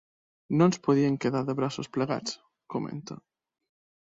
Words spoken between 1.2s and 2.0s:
quedar de braços